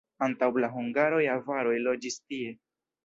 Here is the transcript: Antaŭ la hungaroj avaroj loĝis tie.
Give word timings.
Antaŭ 0.27 0.47
la 0.63 0.69
hungaroj 0.77 1.21
avaroj 1.35 1.77
loĝis 1.89 2.21
tie. 2.23 2.57